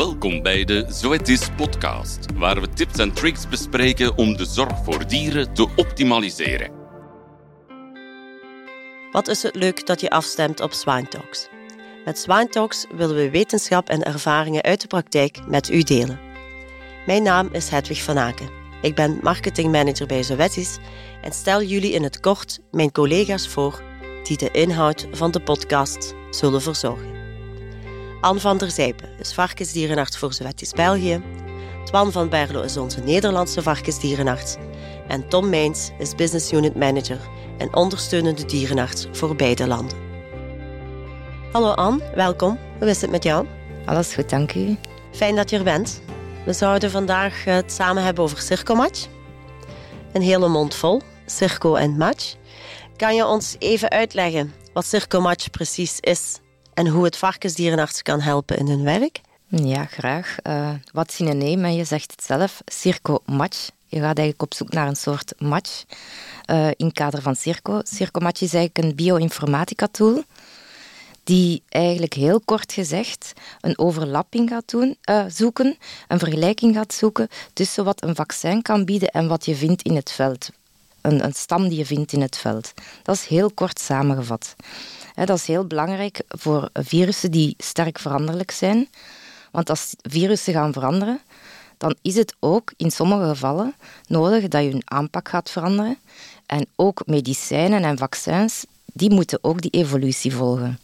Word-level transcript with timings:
Welkom 0.00 0.42
bij 0.42 0.64
de 0.64 0.84
Zoetis 0.88 1.48
podcast, 1.56 2.26
waar 2.34 2.60
we 2.60 2.68
tips 2.68 2.98
en 2.98 3.12
tricks 3.12 3.48
bespreken 3.48 4.16
om 4.16 4.36
de 4.36 4.44
zorg 4.44 4.84
voor 4.84 5.06
dieren 5.06 5.54
te 5.54 5.68
optimaliseren. 5.76 6.70
Wat 9.12 9.28
is 9.28 9.42
het 9.42 9.54
leuk 9.54 9.86
dat 9.86 10.00
je 10.00 10.10
afstemt 10.10 10.60
op 10.60 10.72
Swine 10.72 11.08
Talks. 11.08 11.48
Met 12.04 12.18
Swine 12.18 12.48
Talks 12.48 12.86
willen 12.96 13.16
we 13.16 13.30
wetenschap 13.30 13.88
en 13.88 14.02
ervaringen 14.02 14.62
uit 14.62 14.80
de 14.80 14.86
praktijk 14.86 15.38
met 15.46 15.70
u 15.70 15.82
delen. 15.82 16.20
Mijn 17.06 17.22
naam 17.22 17.48
is 17.52 17.68
Hedwig 17.68 18.02
van 18.02 18.18
Aken. 18.18 18.50
Ik 18.82 18.94
ben 18.94 19.18
marketingmanager 19.22 20.06
bij 20.06 20.22
Zoetis 20.22 20.78
en 21.22 21.32
stel 21.32 21.62
jullie 21.62 21.92
in 21.92 22.02
het 22.02 22.20
kort 22.20 22.58
mijn 22.70 22.92
collega's 22.92 23.48
voor 23.48 23.82
die 24.22 24.36
de 24.36 24.50
inhoud 24.50 25.08
van 25.12 25.30
de 25.30 25.40
podcast 25.40 26.14
zullen 26.30 26.62
verzorgen. 26.62 27.19
Anne 28.20 28.40
van 28.40 28.58
der 28.58 28.70
Zijpen 28.70 29.08
is 29.18 29.32
varkensdierenarts 29.32 30.18
voor 30.18 30.32
Zoetis 30.32 30.72
België. 30.72 31.22
Twan 31.84 32.12
van 32.12 32.28
Berlo 32.28 32.62
is 32.62 32.76
onze 32.76 33.00
Nederlandse 33.00 33.62
varkensdierenarts. 33.62 34.56
En 35.08 35.28
Tom 35.28 35.48
Meins 35.48 35.90
is 35.98 36.14
business 36.14 36.52
unit 36.52 36.74
manager 36.74 37.18
en 37.58 37.74
ondersteunende 37.74 38.44
dierenarts 38.44 39.06
voor 39.12 39.36
beide 39.36 39.66
landen. 39.66 39.98
Hallo 41.52 41.70
Anne, 41.70 42.12
welkom. 42.14 42.58
Hoe 42.78 42.88
is 42.88 43.00
het 43.00 43.10
met 43.10 43.22
jou? 43.22 43.46
Alles 43.86 44.14
goed, 44.14 44.30
dank 44.30 44.54
u. 44.54 44.76
Fijn 45.12 45.36
dat 45.36 45.50
je 45.50 45.56
er 45.56 45.64
bent. 45.64 46.00
We 46.44 46.52
zouden 46.52 46.90
vandaag 46.90 47.44
het 47.44 47.72
samen 47.72 48.02
hebben 48.02 48.24
over 48.24 48.38
circomatch. 48.38 49.06
Een 50.12 50.22
hele 50.22 50.48
mond 50.48 50.74
vol, 50.74 51.00
circo 51.26 51.74
en 51.74 51.96
match. 51.96 52.34
Kan 52.96 53.14
je 53.14 53.26
ons 53.26 53.56
even 53.58 53.90
uitleggen 53.90 54.54
wat 54.72 54.84
circomatch 54.84 55.50
precies 55.50 56.00
is 56.00 56.40
en 56.80 56.86
hoe 56.86 57.04
het 57.04 57.16
varkensdierenarts 57.16 58.02
kan 58.02 58.20
helpen 58.20 58.58
in 58.58 58.68
hun 58.68 58.82
werk? 58.82 59.20
Ja, 59.48 59.84
graag. 59.84 60.36
Uh, 60.42 60.70
wat 60.92 61.12
synoniem, 61.12 61.64
en 61.64 61.74
je 61.74 61.84
zegt 61.84 62.10
het 62.10 62.24
zelf, 62.24 62.62
circo-match. 62.66 63.70
Je 63.86 63.96
gaat 63.96 64.18
eigenlijk 64.18 64.42
op 64.42 64.54
zoek 64.54 64.72
naar 64.72 64.88
een 64.88 64.96
soort 64.96 65.32
match 65.38 65.84
uh, 66.50 66.66
in 66.66 66.86
het 66.86 66.92
kader 66.92 67.22
van 67.22 67.36
Circo. 67.36 67.80
Circo-match 67.84 68.40
is 68.40 68.54
eigenlijk 68.54 68.86
een 68.86 68.94
bioinformatica-tool 68.94 70.24
die 71.24 71.62
eigenlijk 71.68 72.14
heel 72.14 72.40
kort 72.44 72.72
gezegd 72.72 73.32
een 73.60 73.78
overlapping 73.78 74.48
gaat 74.48 74.70
doen, 74.70 74.96
uh, 75.10 75.24
zoeken, 75.28 75.76
een 76.08 76.18
vergelijking 76.18 76.74
gaat 76.74 76.94
zoeken 76.94 77.28
tussen 77.52 77.84
wat 77.84 78.02
een 78.02 78.14
vaccin 78.14 78.62
kan 78.62 78.84
bieden 78.84 79.08
en 79.08 79.28
wat 79.28 79.44
je 79.44 79.54
vindt 79.54 79.82
in 79.82 79.96
het 79.96 80.12
veld. 80.12 80.50
Een, 81.00 81.24
een 81.24 81.34
stam 81.34 81.68
die 81.68 81.78
je 81.78 81.86
vindt 81.86 82.12
in 82.12 82.20
het 82.20 82.36
veld. 82.36 82.72
Dat 83.02 83.14
is 83.14 83.26
heel 83.26 83.50
kort 83.50 83.80
samengevat. 83.80 84.54
Dat 85.14 85.36
is 85.38 85.46
heel 85.46 85.66
belangrijk 85.66 86.22
voor 86.28 86.68
virussen 86.72 87.30
die 87.30 87.54
sterk 87.58 87.98
veranderlijk 87.98 88.50
zijn. 88.50 88.88
Want 89.50 89.70
als 89.70 89.94
virussen 90.02 90.52
gaan 90.52 90.72
veranderen, 90.72 91.20
dan 91.78 91.96
is 92.02 92.14
het 92.14 92.34
ook 92.38 92.72
in 92.76 92.90
sommige 92.90 93.28
gevallen 93.28 93.74
nodig 94.06 94.48
dat 94.48 94.62
je 94.62 94.70
een 94.70 94.82
aanpak 94.84 95.28
gaat 95.28 95.50
veranderen. 95.50 95.98
En 96.46 96.66
ook 96.76 97.02
medicijnen 97.06 97.84
en 97.84 97.98
vaccins, 97.98 98.64
die 98.84 99.10
moeten 99.10 99.38
ook 99.42 99.60
die 99.60 99.70
evolutie 99.70 100.34
volgen. 100.34 100.78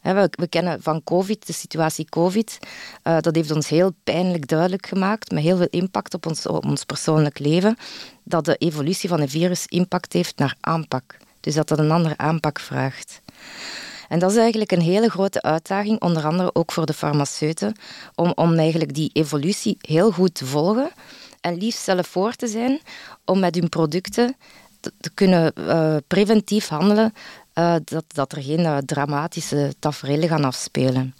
We, 0.00 0.46
kennen 0.48 0.82
van 0.82 1.04
COVID, 1.04 1.46
de 1.46 1.52
situatie 1.52 2.04
COVID. 2.08 2.58
Uh, 3.04 3.18
dat 3.20 3.34
heeft 3.34 3.50
ons 3.50 3.68
heel 3.68 3.92
pijnlijk 4.04 4.48
duidelijk 4.48 4.86
gemaakt, 4.86 5.30
met 5.30 5.42
heel 5.42 5.56
veel 5.56 5.66
impact 5.70 6.14
op 6.14 6.26
ons, 6.26 6.46
op 6.46 6.64
ons 6.64 6.84
persoonlijk 6.84 7.38
leven, 7.38 7.76
dat 8.22 8.44
de 8.44 8.56
evolutie 8.56 9.08
van 9.08 9.20
een 9.20 9.28
virus 9.28 9.66
impact 9.66 10.12
heeft 10.12 10.36
naar 10.38 10.56
aanpak. 10.60 11.16
Dus 11.44 11.54
dat 11.54 11.68
dat 11.68 11.78
een 11.78 11.90
andere 11.90 12.16
aanpak 12.16 12.60
vraagt. 12.60 13.20
En 14.08 14.18
dat 14.18 14.30
is 14.30 14.36
eigenlijk 14.36 14.72
een 14.72 14.80
hele 14.80 15.10
grote 15.10 15.42
uitdaging, 15.42 16.00
onder 16.00 16.24
andere 16.24 16.54
ook 16.54 16.72
voor 16.72 16.86
de 16.86 16.92
farmaceuten, 16.92 17.74
om, 18.14 18.32
om 18.34 18.58
eigenlijk 18.58 18.94
die 18.94 19.10
evolutie 19.12 19.76
heel 19.80 20.10
goed 20.10 20.34
te 20.34 20.46
volgen 20.46 20.90
en 21.40 21.56
liefst 21.56 21.82
zelf 21.82 22.06
voor 22.06 22.32
te 22.32 22.46
zijn 22.46 22.80
om 23.24 23.38
met 23.38 23.54
hun 23.54 23.68
producten 23.68 24.36
te, 24.80 25.10
kunnen 25.14 25.52
uh, 25.58 25.96
preventief 26.06 26.68
handelen, 26.68 27.12
uh, 27.54 27.74
dat, 27.84 28.04
dat 28.06 28.32
er 28.32 28.42
geen 28.42 28.60
uh, 28.60 28.76
dramatische 28.76 29.74
tafereelen 29.78 30.28
gaan 30.28 30.44
afspelen. 30.44 31.14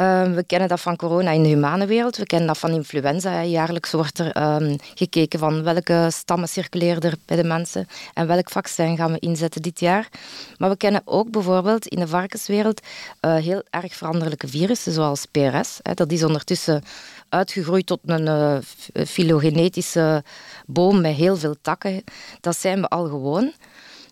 Uh, 0.00 0.34
we 0.34 0.44
kennen 0.44 0.68
dat 0.68 0.80
van 0.80 0.96
corona 0.96 1.30
in 1.30 1.42
de 1.42 1.48
humane 1.48 1.86
wereld, 1.86 2.16
we 2.16 2.26
kennen 2.26 2.46
dat 2.48 2.58
van 2.58 2.70
influenza. 2.70 3.42
Jaarlijks 3.42 3.92
wordt 3.92 4.18
er 4.18 4.60
um, 4.62 4.76
gekeken 4.94 5.38
van 5.38 5.62
welke 5.62 6.08
stammen 6.10 6.48
circuleren 6.48 7.02
er 7.02 7.14
bij 7.24 7.36
de 7.36 7.44
mensen 7.44 7.86
en 8.14 8.26
welk 8.26 8.50
vaccin 8.50 8.96
gaan 8.96 9.12
we 9.12 9.18
inzetten 9.18 9.62
dit 9.62 9.80
jaar. 9.80 10.08
Maar 10.56 10.70
we 10.70 10.76
kennen 10.76 11.02
ook 11.04 11.30
bijvoorbeeld 11.30 11.86
in 11.86 11.98
de 11.98 12.06
varkenswereld 12.06 12.80
uh, 13.20 13.34
heel 13.36 13.62
erg 13.70 13.94
veranderlijke 13.94 14.48
virussen, 14.48 14.92
zoals 14.92 15.26
PRS. 15.26 15.78
Hè. 15.82 15.94
Dat 15.94 16.12
is 16.12 16.24
ondertussen 16.24 16.82
uitgegroeid 17.28 17.86
tot 17.86 18.00
een 18.04 18.26
uh, 18.26 18.58
filogenetische 19.06 20.24
boom 20.66 21.00
met 21.00 21.14
heel 21.14 21.36
veel 21.36 21.56
takken. 21.62 22.04
Dat 22.40 22.56
zijn 22.56 22.80
we 22.80 22.88
al 22.88 23.08
gewoon 23.08 23.52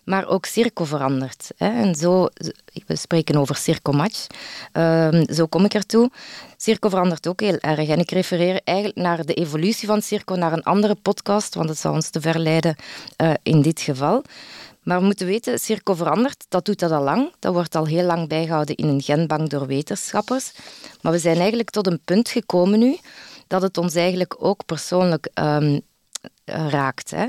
maar 0.07 0.27
ook 0.27 0.45
Circo 0.45 0.83
verandert. 0.83 1.51
Hè. 1.57 1.67
En 1.67 1.95
zo, 1.95 2.27
we 2.85 2.95
spreken 2.95 3.35
over 3.35 3.55
Circo-match, 3.55 4.27
um, 4.73 5.33
zo 5.33 5.45
kom 5.45 5.65
ik 5.65 5.73
ertoe. 5.73 6.11
Circo 6.57 6.89
verandert 6.89 7.27
ook 7.27 7.39
heel 7.39 7.57
erg. 7.57 7.89
En 7.89 7.99
ik 7.99 8.11
refereer 8.11 8.61
eigenlijk 8.63 8.97
naar 8.97 9.25
de 9.25 9.33
evolutie 9.33 9.87
van 9.87 10.01
Circo, 10.01 10.35
naar 10.35 10.53
een 10.53 10.63
andere 10.63 10.95
podcast, 10.95 11.55
want 11.55 11.69
het 11.69 11.77
zou 11.77 11.95
ons 11.95 12.09
te 12.09 12.21
verleiden 12.21 12.75
uh, 13.21 13.33
in 13.43 13.61
dit 13.61 13.81
geval. 13.81 14.23
Maar 14.83 14.99
we 14.99 15.05
moeten 15.05 15.27
weten, 15.27 15.59
Circo 15.59 15.93
verandert, 15.93 16.45
dat 16.49 16.65
doet 16.65 16.79
dat 16.79 16.91
al 16.91 17.03
lang. 17.03 17.33
Dat 17.39 17.53
wordt 17.53 17.75
al 17.75 17.85
heel 17.85 18.05
lang 18.05 18.27
bijgehouden 18.27 18.75
in 18.75 18.87
een 18.87 19.01
genbank 19.01 19.49
door 19.49 19.67
wetenschappers. 19.67 20.51
Maar 21.01 21.11
we 21.11 21.19
zijn 21.19 21.37
eigenlijk 21.37 21.69
tot 21.69 21.87
een 21.87 22.01
punt 22.05 22.29
gekomen 22.29 22.79
nu 22.79 22.97
dat 23.47 23.61
het 23.61 23.77
ons 23.77 23.95
eigenlijk 23.95 24.35
ook 24.39 24.65
persoonlijk 24.65 25.29
um, 25.33 25.73
eh, 25.73 25.79
raakt. 26.47 27.11
Hè. 27.11 27.23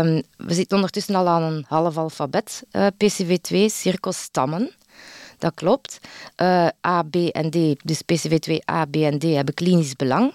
Um, 0.00 0.22
we 0.36 0.54
zitten 0.54 0.76
ondertussen 0.76 1.14
al 1.14 1.28
aan 1.28 1.42
een 1.42 1.64
half 1.68 1.96
alfabet. 1.96 2.62
Eh, 2.70 2.86
PCV2, 2.86 3.56
cirkelstammen. 3.66 4.70
Dat 5.38 5.54
klopt. 5.54 5.98
Uh, 6.36 6.68
A, 6.86 7.02
B 7.02 7.14
en 7.14 7.50
D, 7.50 7.56
dus 7.84 8.02
PCV2, 8.02 8.54
A, 8.70 8.84
B 8.84 8.96
en 8.96 9.18
D 9.18 9.22
hebben 9.22 9.54
klinisch 9.54 9.96
belang. 9.96 10.34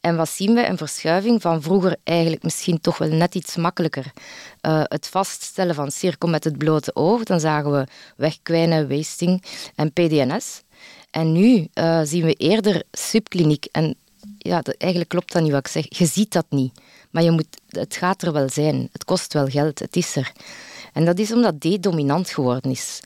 En 0.00 0.16
wat 0.16 0.28
zien 0.28 0.54
we? 0.54 0.66
Een 0.66 0.76
verschuiving 0.76 1.42
van 1.42 1.62
vroeger 1.62 1.96
eigenlijk 2.04 2.42
misschien 2.42 2.80
toch 2.80 2.98
wel 2.98 3.08
net 3.08 3.34
iets 3.34 3.56
makkelijker. 3.56 4.12
Het 4.84 5.06
vaststellen 5.06 5.74
van 5.74 5.90
cirkel 5.90 6.28
met 6.28 6.44
het 6.44 6.58
blote 6.58 6.94
oog. 6.94 7.24
Dan 7.24 7.40
zagen 7.40 7.72
we 7.72 7.86
wegkwijnen, 8.16 8.88
wasting 8.88 9.44
en 9.74 9.92
PDNS. 9.92 10.62
En 11.10 11.32
nu 11.32 11.68
zien 12.02 12.24
we 12.24 12.32
eerder 12.32 12.82
subkliniek. 12.90 13.64
En 13.72 13.96
ja, 14.38 14.60
dat, 14.60 14.74
eigenlijk 14.78 15.10
klopt 15.10 15.32
dat 15.32 15.42
niet 15.42 15.50
wat 15.50 15.66
ik 15.66 15.72
zeg. 15.72 15.98
Je 15.98 16.06
ziet 16.06 16.32
dat 16.32 16.46
niet. 16.48 16.72
Maar 17.10 17.22
je 17.22 17.30
moet, 17.30 17.60
het 17.68 17.96
gaat 17.96 18.22
er 18.22 18.32
wel 18.32 18.48
zijn. 18.48 18.88
Het 18.92 19.04
kost 19.04 19.32
wel 19.32 19.46
geld. 19.46 19.78
Het 19.78 19.96
is 19.96 20.16
er. 20.16 20.32
En 20.92 21.04
dat 21.04 21.18
is 21.18 21.32
omdat 21.32 21.60
D 21.60 21.82
dominant 21.82 22.30
geworden 22.30 22.70
is. 22.70 23.00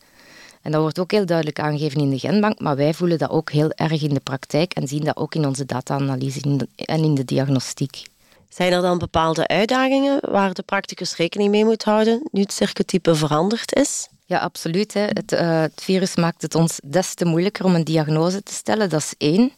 En 0.63 0.73
dat 0.73 0.81
wordt 0.81 0.99
ook 0.99 1.11
heel 1.11 1.27
duidelijk 1.27 1.61
aangegeven 1.61 2.01
in 2.01 2.11
de 2.11 2.19
genbank, 2.19 2.61
maar 2.61 2.77
wij 2.77 2.95
voelen 2.95 3.19
dat 3.19 3.31
ook 3.31 3.51
heel 3.51 3.71
erg 3.71 4.03
in 4.03 4.15
de 4.15 4.21
praktijk 4.21 4.73
en 4.73 4.89
zien 4.89 5.05
dat 5.05 5.17
ook 5.17 5.35
in 5.35 5.47
onze 5.47 5.67
data-analyse 5.67 6.69
en 6.77 7.05
in 7.05 7.15
de 7.15 7.25
diagnostiek. 7.25 8.03
Zijn 8.49 8.73
er 8.73 8.83
dan 8.83 8.99
bepaalde 8.99 9.47
uitdagingen 9.47 10.19
waar 10.31 10.55
de 10.55 10.63
practicus 10.63 11.17
rekening 11.17 11.51
mee 11.51 11.65
moet 11.65 11.85
houden 11.85 12.29
nu 12.31 12.41
het 12.41 12.53
circuitype 12.53 13.15
veranderd 13.15 13.75
is? 13.75 14.09
Ja, 14.27 14.39
absoluut. 14.39 14.95
Hè. 14.95 15.01
Het, 15.01 15.33
uh, 15.33 15.61
het 15.61 15.83
virus 15.83 16.17
maakt 16.17 16.43
het 16.43 16.55
ons 16.55 16.81
des 16.85 17.15
te 17.15 17.25
moeilijker 17.25 17.65
om 17.65 17.75
een 17.75 17.85
diagnose 17.85 18.43
te 18.43 18.53
stellen. 18.53 18.89
Dat 18.89 19.01
is 19.01 19.15
één. 19.19 19.53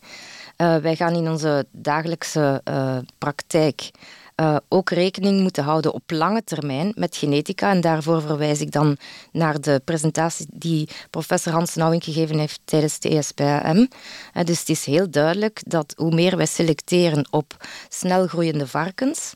Uh, 0.57 0.77
wij 0.77 0.97
gaan 0.97 1.15
in 1.15 1.29
onze 1.29 1.67
dagelijkse 1.71 2.61
uh, 2.65 2.99
praktijk 3.19 3.91
uh, 4.37 4.57
ook 4.69 4.91
rekening 4.91 5.41
moeten 5.41 5.65
houden 5.65 5.93
op 5.93 6.11
lange 6.11 6.45
termijn 6.45 6.93
met 6.95 7.17
genetica. 7.17 7.71
En 7.71 7.81
daarvoor 7.81 8.23
verwijs 8.23 8.61
ik 8.61 8.73
dan 8.73 8.97
naar 9.33 9.61
de 9.61 9.81
presentatie 9.85 10.47
die 10.53 10.89
professor 11.11 11.53
Hans 11.53 11.75
Nauwing 11.75 12.05
gegeven 12.05 12.39
heeft 12.39 12.61
tijdens 12.65 12.99
de 12.99 13.09
ESPM. 13.09 13.87
Uh, 14.35 14.45
dus 14.45 14.59
het 14.59 14.69
is 14.69 14.85
heel 14.85 15.11
duidelijk 15.11 15.63
dat 15.67 15.95
hoe 15.97 16.15
meer 16.15 16.37
wij 16.37 16.47
selecteren 16.47 17.27
op 17.31 17.67
snel 17.89 18.27
groeiende 18.27 18.67
varkens, 18.67 19.35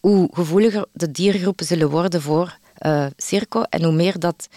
hoe 0.00 0.28
gevoeliger 0.32 0.86
de 0.92 1.10
diergroepen 1.10 1.66
zullen 1.66 1.90
worden 1.90 2.22
voor 2.22 2.58
uh, 2.86 3.06
circo 3.16 3.62
en 3.62 3.84
hoe 3.84 3.92
meer 3.92 4.18
dat 4.18 4.48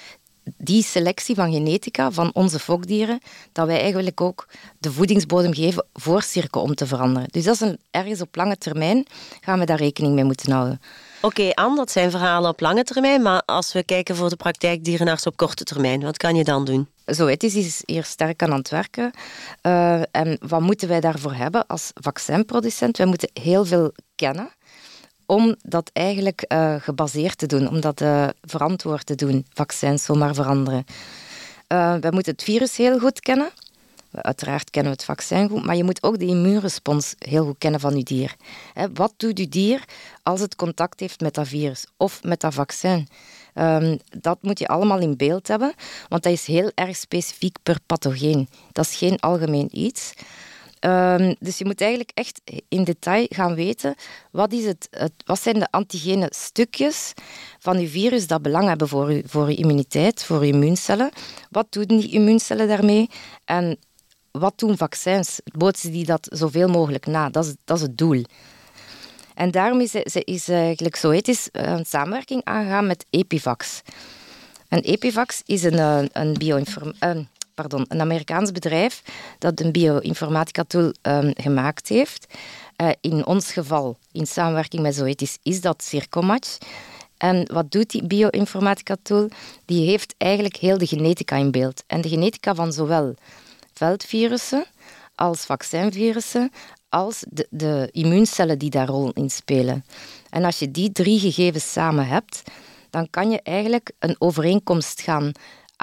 die 0.58 0.84
selectie 0.84 1.36
van 1.36 1.52
genetica 1.52 2.12
van 2.12 2.30
onze 2.34 2.60
fokdieren, 2.60 3.20
dat 3.52 3.68
wij 3.68 3.80
eigenlijk 3.80 4.22
ook 4.22 4.48
de 4.78 4.92
voedingsbodem 4.92 5.54
geven 5.54 5.86
voor 5.94 6.22
circo 6.22 6.60
om 6.60 6.76
te 6.76 6.88
veranderen. 6.88 7.30
Dus 7.32 7.44
dat 7.44 7.54
is 7.54 7.62
een, 7.62 7.80
ergens 7.92 8.22
op 8.22 8.36
lange 8.36 8.58
termijn 8.58 9.06
gaan 9.42 9.60
we 9.60 9.66
daar 9.66 9.78
rekening 9.78 10.14
mee 10.14 10.24
moeten 10.24 10.52
houden. 10.52 10.82
Oké, 11.22 11.42
okay, 11.42 11.52
Anne, 11.52 11.76
dat 11.76 11.92
zijn 11.92 12.12
verhalen 12.12 12.50
op 12.50 12.60
lange 12.60 12.84
termijn, 12.84 13.22
maar 13.22 13.42
als 13.46 13.74
we 13.74 13.84
kijken 13.84 14.16
voor 14.16 14.30
de 14.30 14.36
praktijk 14.36 14.84
dierenarts 14.84 15.26
op 15.26 15.38
korte 15.38 15.64
termijn, 15.64 16.02
wat 16.02 16.18
kan 16.18 16.36
je 16.36 16.44
dan 16.44 16.66
doen? 16.66 16.88
Zo, 17.06 17.28
het 17.28 17.44
is, 17.44 17.56
is 17.56 17.82
hier 17.86 18.04
sterk 18.04 18.44
aan 18.44 18.54
het 18.54 18.70
werken. 18.70 19.12
Uh, 19.62 20.02
en 20.12 20.38
wat 20.48 20.62
moeten 20.62 20.88
wij 20.88 21.00
daarvoor 21.00 21.34
hebben 21.34 21.68
als 21.68 21.92
vaccinproducent? 21.94 22.98
Wij 22.98 23.06
moeten 23.06 23.30
heel 23.34 23.66
veel 23.66 23.92
kennen 24.16 24.50
om 25.26 25.56
dat 25.62 25.90
eigenlijk 25.94 26.46
uh, 26.48 26.76
gebaseerd 26.80 27.38
te 27.38 27.46
doen, 27.46 27.70
om 27.70 27.82
dat 27.82 28.02
uh, 28.02 28.28
verantwoord 28.42 29.06
te 29.06 29.16
doen, 29.16 29.46
vaccins 29.54 30.04
zomaar 30.04 30.34
veranderen. 30.34 30.86
Uh, 31.68 31.94
we 31.94 32.10
moeten 32.12 32.32
het 32.32 32.44
virus 32.44 32.78
heel 32.78 33.00
goed 33.00 33.20
kennen, 33.20 33.52
Uiteraard 34.22 34.70
kennen 34.70 34.92
we 34.92 34.98
het 34.98 35.08
vaccin 35.08 35.50
goed, 35.50 35.66
maar 35.66 35.76
je 35.76 35.84
moet 35.84 36.04
ook 36.04 36.20
de 36.20 36.26
immuunrespons 36.26 37.16
heel 37.18 37.46
goed 37.46 37.58
kennen 37.58 37.80
van 37.80 37.98
je 37.98 38.04
dier. 38.04 38.36
Wat 38.94 39.14
doet 39.18 39.38
je 39.38 39.50
dier 39.50 39.84
als 40.24 40.40
het 40.40 40.56
contact 40.56 41.00
heeft 41.00 41.22
met 41.22 41.34
dat 41.34 41.48
virus 41.48 41.86
of 41.98 42.24
met 42.24 42.40
dat 42.40 42.54
vaccin? 42.54 43.08
Ehm, 43.54 43.98
dat 44.20 44.38
moet 44.42 44.60
je 44.60 44.68
allemaal 44.68 45.00
in 45.00 45.18
beeld 45.18 45.48
hebben, 45.48 45.74
want 46.10 46.24
dat 46.24 46.32
is 46.32 46.46
heel 46.46 46.72
erg 46.76 46.96
specifiek 46.96 47.58
per 47.64 47.78
pathogeen. 47.86 48.48
Dat 48.72 48.86
is 48.86 48.96
geen 48.96 49.20
algemeen 49.20 49.70
iets. 49.72 50.14
Um, 50.86 51.36
dus 51.40 51.58
je 51.58 51.66
moet 51.66 51.82
eigenlijk 51.82 52.12
echt 52.14 52.42
in 52.68 52.84
detail 52.84 53.26
gaan 53.30 53.56
weten 53.56 53.96
wat, 54.32 54.54
is 54.54 54.66
het, 54.66 54.90
wat 55.26 55.42
zijn 55.42 55.60
de 55.60 55.68
antigene 55.72 56.32
stukjes 56.36 57.14
van 57.60 57.80
je 57.80 57.88
virus 57.88 58.28
dat 58.28 58.42
belang 58.42 58.68
hebben 58.68 58.88
voor 58.88 59.12
je, 59.12 59.24
voor 59.26 59.52
immuniteit, 59.52 60.24
voor 60.24 60.46
je 60.46 60.52
immuuncellen. 60.52 61.10
Wat 61.50 61.68
doen 61.70 61.86
die 61.88 62.12
immuuncellen 62.12 62.68
daarmee? 62.68 63.10
En 63.46 63.78
wat 64.32 64.54
doen 64.60 64.78
vaccins? 64.78 65.40
Bootsen 65.44 65.92
die 65.92 66.06
dat 66.06 66.28
zoveel 66.32 66.68
mogelijk 66.68 67.06
na? 67.06 67.30
Dat 67.30 67.46
is, 67.46 67.56
dat 67.66 67.78
is 67.78 67.84
het 67.84 67.98
doel. 67.98 68.24
En 69.34 69.52
daarom 69.52 69.80
is, 69.80 69.96
is 70.06 70.48
eigenlijk 70.50 70.96
Zoetis 70.96 71.50
een 71.52 71.86
samenwerking 71.86 72.42
aangegaan 72.44 72.88
met 72.88 73.06
Epivax. 73.10 73.82
En 74.68 74.80
Epivax 74.80 75.42
is 75.46 75.64
een, 75.64 75.80
eh, 75.80 76.04
een 76.12 76.38
pardon, 77.54 77.86
een 77.88 78.02
Amerikaans 78.02 78.52
bedrijf 78.52 79.02
dat 79.40 79.60
een 79.60 79.72
bioinformatica-tool 79.72 80.94
um, 81.02 81.32
gemaakt 81.36 81.88
heeft. 81.88 82.34
Uh, 82.78 82.90
in 83.02 83.26
ons 83.26 83.52
geval, 83.52 83.98
in 84.12 84.28
samenwerking 84.28 84.82
met 84.82 84.96
Zoetis, 84.96 85.38
is 85.44 85.62
dat 85.62 85.84
Circomatch. 85.84 86.58
En 87.18 87.54
wat 87.54 87.72
doet 87.72 87.90
die 87.90 88.08
bioinformatica-tool? 88.08 89.30
Die 89.66 89.90
heeft 89.90 90.16
eigenlijk 90.18 90.56
heel 90.56 90.78
de 90.78 90.88
genetica 90.88 91.36
in 91.36 91.52
beeld. 91.52 91.84
En 91.88 92.02
de 92.02 92.10
genetica 92.10 92.56
van 92.56 92.74
zowel 92.74 93.16
veldvirussen 93.74 94.66
als 95.16 95.46
vaccinvirussen, 95.46 96.52
als 96.90 97.24
de, 97.30 97.48
de 97.50 97.90
immuuncellen 97.92 98.60
die 98.60 98.70
daar 98.70 98.88
rol 98.88 99.12
in 99.12 99.30
spelen. 99.30 99.86
En 100.30 100.44
als 100.44 100.60
je 100.60 100.72
die 100.72 100.92
drie 100.92 101.20
gegevens 101.20 101.72
samen 101.72 102.08
hebt, 102.08 102.42
dan 102.90 103.10
kan 103.10 103.32
je 103.32 103.42
eigenlijk 103.42 103.92
een 104.00 104.16
overeenkomst 104.20 105.02
gaan 105.02 105.32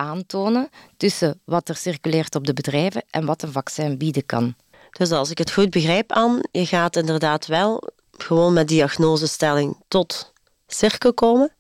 aantonen 0.01 0.69
tussen 0.97 1.41
wat 1.45 1.69
er 1.69 1.77
circuleert 1.77 2.35
op 2.35 2.47
de 2.47 2.53
bedrijven 2.53 3.05
en 3.11 3.27
wat 3.27 3.43
een 3.43 3.53
vaccin 3.53 3.99
bieden 3.99 4.27
kan. 4.27 4.55
Dus 4.91 5.11
als 5.11 5.31
ik 5.31 5.39
het 5.39 5.53
goed 5.53 5.71
begrijp, 5.71 6.13
aan, 6.13 6.41
je 6.53 6.67
gaat 6.67 6.97
inderdaad 6.97 7.47
wel 7.47 7.83
gewoon 8.11 8.53
met 8.53 8.69
diagnosestelling 8.69 9.77
tot 9.89 10.33
cirkel 10.67 11.15
komen 11.15 11.53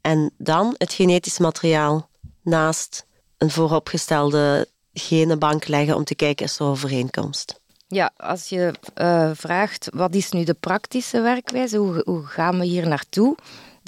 en 0.00 0.30
dan 0.38 0.74
het 0.78 0.92
genetisch 0.92 1.38
materiaal 1.38 2.08
naast 2.42 3.06
een 3.38 3.50
vooropgestelde 3.50 4.68
genenbank 4.92 5.66
leggen 5.68 5.96
om 5.96 6.04
te 6.04 6.14
kijken 6.14 6.46
is 6.46 6.58
er 6.58 6.66
overeenkomst. 6.66 7.60
Ja, 7.86 8.10
als 8.16 8.48
je 8.48 8.74
uh, 8.94 9.30
vraagt 9.34 9.88
wat 9.94 10.14
is 10.14 10.30
nu 10.30 10.44
de 10.44 10.54
praktische 10.54 11.20
werkwijze, 11.20 11.76
hoe, 11.76 12.02
hoe 12.04 12.26
gaan 12.26 12.58
we 12.58 12.64
hier 12.64 12.88
naartoe, 12.88 13.36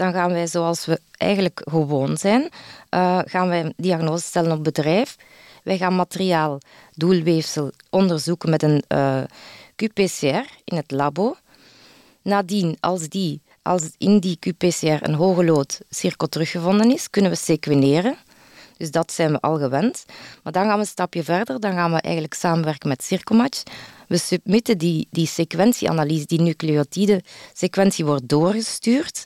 dan 0.00 0.12
gaan 0.12 0.32
wij 0.32 0.46
zoals 0.46 0.86
we 0.86 1.00
eigenlijk 1.16 1.60
gewoon 1.64 2.16
zijn, 2.16 2.42
uh, 2.90 3.18
gaan 3.24 3.48
wij 3.48 3.72
diagnose 3.76 4.24
stellen 4.24 4.52
op 4.52 4.64
bedrijf. 4.64 5.16
Wij 5.62 5.76
gaan 5.76 5.94
materiaal, 5.94 6.58
doelweefsel 6.94 7.72
onderzoeken 7.90 8.50
met 8.50 8.62
een 8.62 8.82
eh, 8.88 9.22
qPCR 9.76 10.46
in 10.64 10.76
het 10.76 10.90
labo. 10.90 11.36
Nadien, 12.22 12.76
als, 12.80 13.08
die, 13.08 13.42
als 13.62 13.90
in 13.98 14.18
die 14.18 14.36
qPCR 14.38 15.02
een 15.02 15.14
hoge 15.14 15.44
lood 15.44 15.80
cirkel 15.90 16.28
teruggevonden 16.28 16.92
is, 16.92 17.10
kunnen 17.10 17.30
we 17.30 17.36
sequeneren. 17.36 18.16
Dus 18.76 18.90
dat 18.90 19.12
zijn 19.12 19.32
we 19.32 19.40
al 19.40 19.58
gewend. 19.58 20.04
Maar 20.42 20.52
dan 20.52 20.64
gaan 20.64 20.74
we 20.74 20.80
een 20.80 20.86
stapje 20.86 21.22
verder. 21.22 21.60
Dan 21.60 21.72
gaan 21.72 21.92
we 21.92 22.00
eigenlijk 22.00 22.34
samenwerken 22.34 22.88
met 22.88 23.04
Circomatch. 23.04 23.62
We 24.08 24.18
submitten 24.18 24.78
die, 24.78 25.08
die 25.10 25.26
sequentieanalyse, 25.26 26.26
die 26.26 26.40
nucleotide 26.40 27.22
sequentie 27.52 28.04
wordt 28.04 28.28
doorgestuurd 28.28 29.24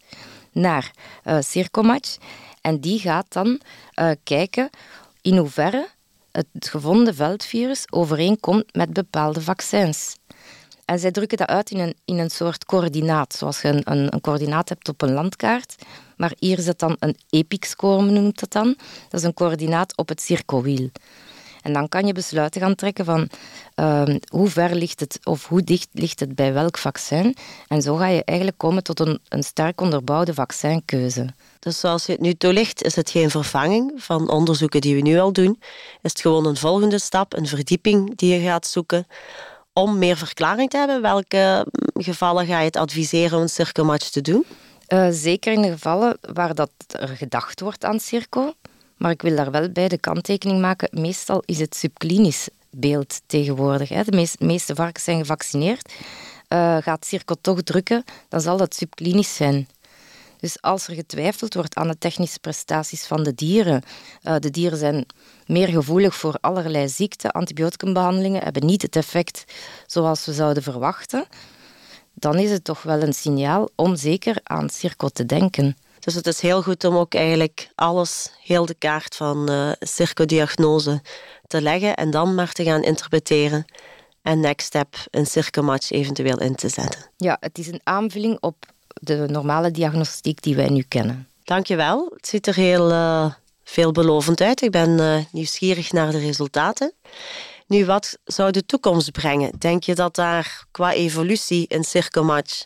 naar 0.54 0.90
uh, 1.24 1.36
Circomatch. 1.40 2.16
En 2.60 2.80
die 2.80 2.98
gaat 2.98 3.32
dan 3.32 3.60
uh, 3.94 4.10
kijken 4.22 4.70
in 5.22 5.36
hoeverre 5.36 5.88
het 6.32 6.68
gevonden 6.68 7.14
veldvirus 7.14 7.92
overeenkomt 7.92 8.74
met 8.74 8.92
bepaalde 8.92 9.40
vaccins. 9.40 10.16
En 10.84 10.98
zij 10.98 11.10
drukken 11.10 11.38
dat 11.38 11.48
uit 11.48 11.70
in 11.70 11.78
een, 11.78 11.94
in 12.04 12.18
een 12.18 12.30
soort 12.30 12.64
coördinaat, 12.64 13.34
zoals 13.34 13.60
je 13.60 13.68
een, 13.68 13.82
een, 13.84 14.12
een 14.14 14.20
coördinaat 14.20 14.68
hebt 14.68 14.88
op 14.88 15.02
een 15.02 15.12
landkaart. 15.12 15.74
Maar 16.16 16.32
hier 16.38 16.66
het 16.66 16.78
dan 16.78 16.96
een 16.98 17.16
epic-score, 17.30 18.02
noemt 18.02 18.40
dat 18.40 18.52
dan. 18.52 18.76
Dat 19.08 19.20
is 19.20 19.26
een 19.26 19.34
coördinaat 19.34 19.96
op 19.96 20.08
het 20.08 20.20
cirkelwiel. 20.20 20.90
En 21.64 21.72
dan 21.72 21.88
kan 21.88 22.06
je 22.06 22.12
besluiten 22.12 22.60
gaan 22.60 22.74
trekken 22.74 23.04
van 23.04 23.28
uh, 23.76 24.02
hoe 24.28 24.48
ver 24.48 24.74
ligt 24.74 25.00
het 25.00 25.18
of 25.24 25.48
hoe 25.48 25.62
dicht 25.62 25.88
ligt 25.92 26.20
het 26.20 26.34
bij 26.34 26.52
welk 26.52 26.78
vaccin. 26.78 27.36
En 27.68 27.82
zo 27.82 27.96
ga 27.96 28.06
je 28.06 28.24
eigenlijk 28.24 28.58
komen 28.58 28.82
tot 28.82 29.00
een, 29.00 29.20
een 29.28 29.42
sterk 29.42 29.80
onderbouwde 29.80 30.34
vaccinkeuze. 30.34 31.26
Dus 31.58 31.80
zoals 31.80 32.06
je 32.06 32.12
het 32.12 32.20
nu 32.20 32.34
toelicht, 32.34 32.82
is 32.82 32.96
het 32.96 33.10
geen 33.10 33.30
vervanging 33.30 33.92
van 33.96 34.30
onderzoeken 34.30 34.80
die 34.80 34.94
we 34.94 35.00
nu 35.00 35.18
al 35.18 35.32
doen. 35.32 35.58
Is 36.02 36.10
het 36.10 36.20
gewoon 36.20 36.46
een 36.46 36.56
volgende 36.56 36.98
stap, 36.98 37.36
een 37.36 37.46
verdieping 37.46 38.16
die 38.16 38.34
je 38.34 38.46
gaat 38.46 38.66
zoeken 38.66 39.06
om 39.72 39.98
meer 39.98 40.16
verklaring 40.16 40.70
te 40.70 40.76
hebben. 40.76 41.02
Welke 41.02 41.66
gevallen 41.94 42.46
ga 42.46 42.58
je 42.58 42.64
het 42.64 42.76
adviseren 42.76 43.36
om 43.36 43.42
een 43.42 43.48
cirkelmatch 43.48 44.08
te 44.08 44.20
doen? 44.20 44.44
Uh, 44.88 45.06
zeker 45.10 45.52
in 45.52 45.62
de 45.62 45.70
gevallen 45.70 46.18
waar 46.32 46.54
dat 46.54 46.70
er 46.86 47.08
gedacht 47.08 47.60
wordt 47.60 47.84
aan 47.84 48.00
cirkel. 48.00 48.54
Maar 48.96 49.10
ik 49.10 49.22
wil 49.22 49.36
daar 49.36 49.50
wel 49.50 49.70
bij 49.70 49.88
de 49.88 49.98
kanttekening 49.98 50.60
maken. 50.60 51.00
Meestal 51.00 51.42
is 51.44 51.58
het 51.58 51.74
subklinisch 51.74 52.48
beeld 52.70 53.20
tegenwoordig. 53.26 53.88
Hè. 53.88 54.04
De 54.04 54.26
meeste 54.38 54.74
varkens 54.74 55.04
zijn 55.04 55.18
gevaccineerd. 55.18 55.92
Uh, 56.48 56.76
gaat 56.76 57.06
cirkel 57.06 57.36
toch 57.40 57.62
drukken, 57.62 58.04
dan 58.28 58.40
zal 58.40 58.56
dat 58.56 58.74
subklinisch 58.74 59.34
zijn. 59.34 59.68
Dus 60.40 60.62
als 60.62 60.88
er 60.88 60.94
getwijfeld 60.94 61.54
wordt 61.54 61.74
aan 61.74 61.88
de 61.88 61.98
technische 61.98 62.38
prestaties 62.38 63.06
van 63.06 63.22
de 63.22 63.34
dieren, 63.34 63.82
uh, 64.22 64.34
de 64.38 64.50
dieren 64.50 64.78
zijn 64.78 65.06
meer 65.46 65.68
gevoelig 65.68 66.14
voor 66.14 66.36
allerlei 66.40 66.88
ziekten, 66.88 67.30
antibioticumbehandelingen 67.30 68.42
hebben 68.42 68.66
niet 68.66 68.82
het 68.82 68.96
effect 68.96 69.44
zoals 69.86 70.24
we 70.24 70.32
zouden 70.32 70.62
verwachten, 70.62 71.26
dan 72.14 72.38
is 72.38 72.50
het 72.50 72.64
toch 72.64 72.82
wel 72.82 73.02
een 73.02 73.12
signaal 73.12 73.68
om 73.74 73.96
zeker 73.96 74.40
aan 74.42 74.70
circo 74.70 75.08
te 75.08 75.26
denken. 75.26 75.76
Dus 76.04 76.14
het 76.14 76.26
is 76.26 76.40
heel 76.40 76.62
goed 76.62 76.84
om 76.84 76.96
ook 76.96 77.14
eigenlijk 77.14 77.68
alles, 77.74 78.30
heel 78.40 78.66
de 78.66 78.74
kaart 78.74 79.16
van 79.16 79.50
uh, 79.50 79.72
circodiagnose 79.80 81.02
te 81.46 81.62
leggen 81.62 81.96
en 81.96 82.10
dan 82.10 82.34
maar 82.34 82.52
te 82.52 82.64
gaan 82.64 82.82
interpreteren. 82.82 83.64
En 84.22 84.40
next 84.40 84.66
step 84.66 84.96
een 85.10 85.26
circomatch 85.26 85.90
eventueel 85.90 86.40
in 86.40 86.54
te 86.54 86.68
zetten. 86.68 87.00
Ja, 87.16 87.36
het 87.40 87.58
is 87.58 87.66
een 87.66 87.80
aanvulling 87.82 88.36
op 88.40 88.56
de 88.88 89.26
normale 89.28 89.70
diagnostiek 89.70 90.42
die 90.42 90.56
wij 90.56 90.68
nu 90.68 90.82
kennen. 90.82 91.28
Dankjewel. 91.44 92.10
Het 92.14 92.26
ziet 92.26 92.46
er 92.46 92.54
heel 92.54 92.90
uh, 92.90 93.32
veelbelovend 93.64 94.40
uit. 94.40 94.62
Ik 94.62 94.70
ben 94.70 94.98
uh, 94.98 95.18
nieuwsgierig 95.30 95.92
naar 95.92 96.10
de 96.10 96.18
resultaten. 96.18 96.92
Nu, 97.66 97.86
wat 97.86 98.18
zou 98.24 98.50
de 98.50 98.66
toekomst 98.66 99.12
brengen? 99.12 99.52
Denk 99.58 99.82
je 99.82 99.94
dat 99.94 100.14
daar 100.14 100.64
qua 100.70 100.92
evolutie 100.92 101.66
in 101.68 101.84
Circomatch 101.84 102.64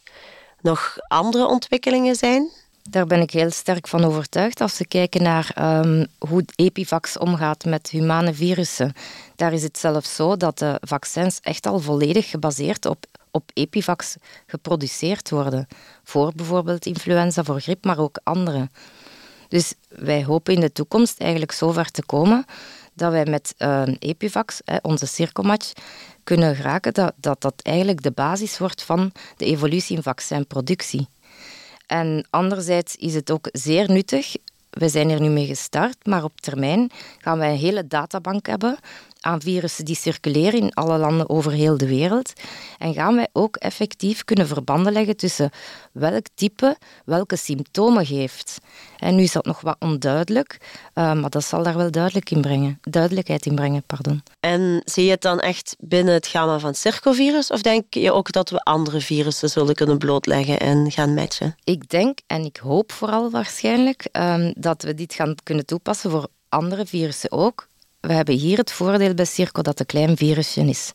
nog 0.61 0.97
andere 1.09 1.47
ontwikkelingen 1.47 2.17
zijn? 2.17 2.51
Daar 2.91 3.07
ben 3.07 3.21
ik 3.21 3.31
heel 3.31 3.51
sterk 3.51 3.89
van 3.89 4.05
overtuigd. 4.05 4.61
Als 4.61 4.79
we 4.79 4.87
kijken 4.87 5.23
naar 5.23 5.55
um, 5.85 6.07
hoe 6.19 6.45
Epivax 6.55 7.19
omgaat 7.19 7.65
met 7.65 7.91
humane 7.91 8.35
virussen, 8.35 8.93
daar 9.37 9.53
is 9.53 9.63
het 9.63 9.79
zelfs 9.79 10.15
zo 10.15 10.37
dat 10.37 10.59
de 10.59 10.79
vaccins 10.81 11.41
echt 11.41 11.67
al 11.67 11.79
volledig 11.79 12.31
gebaseerd 12.31 12.87
op, 12.87 13.05
op 13.31 13.51
Epivax 13.55 14.17
geproduceerd 14.47 15.31
worden. 15.31 15.67
Voor 16.05 16.33
bijvoorbeeld 16.35 16.87
influenza, 16.87 17.43
voor 17.43 17.61
griep, 17.61 17.85
maar 17.85 17.99
ook 17.99 18.21
andere. 18.23 18.69
Dus 19.49 19.75
wij 19.89 20.25
hopen 20.25 20.55
in 20.55 20.61
de 20.61 20.73
toekomst 20.73 21.21
eigenlijk 21.21 21.53
zo 21.53 21.73
ver 21.73 21.91
te 21.91 22.05
komen 22.07 22.45
dat 22.95 23.13
wij 23.13 23.25
met 23.25 23.55
uh, 23.59 23.83
Epivax, 23.99 24.61
onze 24.83 25.07
cirkelmatch, 25.07 25.73
kunnen 26.25 26.57
geraken 26.57 26.95
dat, 26.95 27.13
dat 27.17 27.41
dat 27.41 27.55
eigenlijk 27.63 28.03
de 28.03 28.11
basis 28.11 28.59
wordt 28.59 28.83
van 28.83 29.13
de 29.37 29.45
evolutie 29.45 29.97
in 29.97 30.03
vaccinproductie. 30.03 31.09
En 31.89 32.27
anderzijds 32.31 32.97
is 32.97 33.15
het 33.15 33.31
ook 33.31 33.49
zeer 33.53 33.91
nuttig. 33.91 34.35
We 34.71 34.89
zijn 34.89 35.11
er 35.11 35.21
nu 35.21 35.29
mee 35.29 35.47
gestart, 35.47 36.07
maar 36.07 36.25
op 36.25 36.41
termijn 36.41 36.91
gaan 37.19 37.39
wij 37.39 37.51
een 37.51 37.57
hele 37.59 37.87
databank 37.87 38.47
hebben 38.47 38.79
aan 39.21 39.41
virussen 39.41 39.85
die 39.85 39.97
circuleren 39.97 40.61
in 40.61 40.75
alle 40.75 40.99
landen 40.99 41.29
over 41.29 41.53
heel 41.53 41.79
de 41.79 41.89
wereld. 41.89 42.33
En 42.79 42.95
gaan 42.95 43.15
wij 43.15 43.29
ook 43.33 43.57
effectief 43.57 44.25
kunnen 44.25 44.47
verbanden 44.47 44.93
leggen 44.93 45.17
tussen 45.17 45.51
welk 45.93 46.27
type 46.35 46.77
welke 47.05 47.37
symptomen 47.37 48.07
geeft. 48.07 48.59
En 48.97 49.15
nu 49.15 49.23
is 49.23 49.33
dat 49.33 49.45
nog 49.45 49.61
wat 49.61 49.77
onduidelijk, 49.79 50.59
uh, 50.95 51.13
maar 51.13 51.31
dat 51.31 51.45
zal 51.45 51.63
daar 51.63 51.77
wel 51.77 51.91
duidelijk 51.91 52.31
in 52.31 52.41
brengen, 52.41 52.79
duidelijkheid 52.83 53.47
in 53.47 53.55
brengen. 53.55 53.83
Pardon. 53.87 54.23
En 54.41 54.83
zie 54.85 55.05
je 55.05 55.11
het 55.11 55.23
dan 55.23 55.41
echt 55.41 55.77
binnen 55.79 56.15
het 56.15 56.27
gamma 56.27 56.59
van 56.59 56.69
het 56.69 56.79
circovirus? 56.79 57.51
Of 57.51 57.63
denk 57.63 57.95
je 57.95 58.13
ook 58.13 58.33
dat 58.33 58.51
we 58.51 58.59
andere 58.59 59.01
virussen 59.01 59.51
zullen 59.51 59.75
kunnen 59.75 59.99
blootleggen 59.99 60.61
en 60.61 60.91
gaan 60.91 61.15
matchen? 61.15 61.57
Ik 61.65 61.89
denk 61.89 62.19
en 62.27 62.45
ik 62.45 62.57
hoop 62.57 62.93
vooral 62.93 63.31
waarschijnlijk 63.31 64.09
um, 64.13 64.53
dat 64.57 64.83
we 64.83 64.95
dit 64.95 65.15
gaan 65.15 65.35
kunnen 65.43 65.67
toepassen 65.67 66.11
voor 66.11 66.29
andere 66.49 66.87
virussen 66.87 67.33
ook 67.33 67.67
we 68.01 68.13
hebben 68.13 68.35
hier 68.35 68.59
het 68.59 68.73
voordeel 68.73 69.15
bij 69.15 69.25
Circo 69.25 69.63
dat 69.63 69.79
het 69.79 69.81
een 69.81 69.87
klein 69.87 70.17
virusje 70.17 70.61
is. 70.61 70.93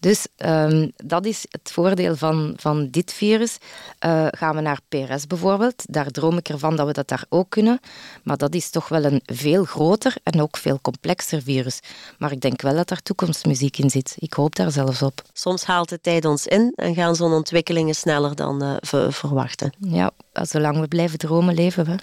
Dus 0.00 0.26
um, 0.36 0.92
dat 0.96 1.26
is 1.26 1.46
het 1.50 1.72
voordeel 1.72 2.16
van, 2.16 2.52
van 2.56 2.88
dit 2.90 3.12
virus. 3.12 3.58
Uh, 4.06 4.26
gaan 4.30 4.54
we 4.54 4.60
naar 4.60 4.80
PRS 4.88 5.26
bijvoorbeeld, 5.26 5.84
daar 5.88 6.10
droom 6.10 6.36
ik 6.36 6.48
ervan 6.48 6.76
dat 6.76 6.86
we 6.86 6.92
dat 6.92 7.08
daar 7.08 7.24
ook 7.28 7.50
kunnen. 7.50 7.80
Maar 8.22 8.36
dat 8.36 8.54
is 8.54 8.70
toch 8.70 8.88
wel 8.88 9.04
een 9.04 9.20
veel 9.24 9.64
groter 9.64 10.14
en 10.22 10.40
ook 10.42 10.56
veel 10.56 10.78
complexer 10.80 11.42
virus. 11.42 11.80
Maar 12.18 12.32
ik 12.32 12.40
denk 12.40 12.62
wel 12.62 12.74
dat 12.74 12.88
daar 12.88 13.02
toekomstmuziek 13.02 13.78
in 13.78 13.90
zit. 13.90 14.16
Ik 14.18 14.32
hoop 14.32 14.56
daar 14.56 14.70
zelfs 14.70 15.02
op. 15.02 15.22
Soms 15.32 15.64
haalt 15.64 15.88
de 15.88 16.00
tijd 16.00 16.24
ons 16.24 16.46
in 16.46 16.72
en 16.76 16.94
gaan 16.94 17.14
zo'n 17.14 17.32
ontwikkelingen 17.32 17.94
sneller 17.94 18.34
dan 18.34 18.62
uh, 18.62 18.76
we 18.90 19.12
verwachten. 19.12 19.72
Ja, 19.78 20.10
zolang 20.32 20.80
we 20.80 20.88
blijven 20.88 21.18
dromen, 21.18 21.54
leven 21.54 21.84
we. 21.84 21.96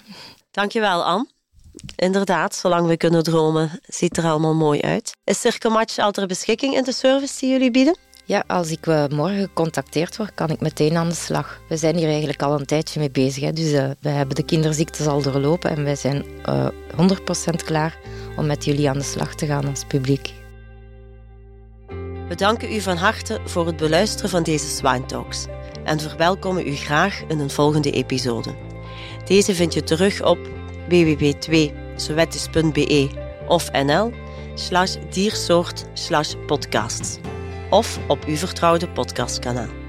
Dankjewel, 0.50 1.04
Anne. 1.04 1.33
Inderdaad, 1.96 2.54
zolang 2.54 2.86
we 2.86 2.96
kunnen 2.96 3.22
dromen, 3.22 3.80
ziet 3.86 4.16
er 4.16 4.24
allemaal 4.24 4.54
mooi 4.54 4.80
uit. 4.80 5.16
Is 5.24 5.40
Circomatch 5.40 5.98
al 5.98 6.12
ter 6.12 6.26
beschikking 6.26 6.74
in 6.74 6.82
de 6.82 6.92
service 6.92 7.40
die 7.40 7.50
jullie 7.50 7.70
bieden? 7.70 7.96
Ja, 8.26 8.44
als 8.46 8.70
ik 8.70 8.86
uh, 8.86 9.04
morgen 9.06 9.40
gecontacteerd 9.40 10.16
word, 10.16 10.34
kan 10.34 10.50
ik 10.50 10.60
meteen 10.60 10.96
aan 10.96 11.08
de 11.08 11.14
slag. 11.14 11.60
We 11.68 11.76
zijn 11.76 11.96
hier 11.96 12.08
eigenlijk 12.08 12.42
al 12.42 12.58
een 12.60 12.66
tijdje 12.66 13.00
mee 13.00 13.10
bezig. 13.10 13.42
Hè. 13.42 13.52
Dus 13.52 13.72
uh, 13.72 13.90
we 14.00 14.08
hebben 14.08 14.36
de 14.36 14.44
kinderziektes 14.44 15.06
al 15.06 15.22
doorlopen 15.22 15.70
en 15.70 15.84
wij 15.84 15.96
zijn 15.96 16.24
uh, 16.48 16.66
eh, 16.66 17.10
100% 17.52 17.64
klaar 17.64 17.96
om 18.36 18.46
met 18.46 18.64
jullie 18.64 18.88
aan 18.88 18.98
de 18.98 19.04
slag 19.04 19.34
te 19.34 19.46
gaan 19.46 19.68
als 19.68 19.84
publiek. 19.84 20.32
We 22.28 22.34
danken 22.34 22.72
u 22.72 22.80
van 22.80 22.96
harte 22.96 23.40
voor 23.44 23.66
het 23.66 23.76
beluisteren 23.76 24.30
van 24.30 24.42
deze 24.42 24.68
Swine 24.68 25.06
Talks 25.06 25.46
en 25.84 26.00
verwelkomen 26.00 26.66
u 26.66 26.74
graag 26.74 27.22
in 27.28 27.38
een 27.38 27.50
volgende 27.50 27.90
episode. 27.90 28.54
Deze 29.24 29.54
vind 29.54 29.74
je 29.74 29.82
terug 29.82 30.22
op 30.22 30.38
www.2sowettis.be 30.88 33.08
of 33.48 33.70
nl 33.72 34.12
slash 34.54 34.96
diersoort 35.10 35.84
slash 35.92 36.34
podcasts 36.46 37.18
of 37.70 37.98
op 38.08 38.24
uw 38.26 38.36
vertrouwde 38.36 38.88
podcastkanaal. 38.88 39.83